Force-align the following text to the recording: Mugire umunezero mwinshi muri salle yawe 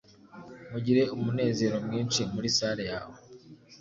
Mugire 0.71 1.01
umunezero 1.15 1.75
mwinshi 1.85 2.21
muri 2.33 2.47
salle 2.57 2.83
yawe 2.91 3.17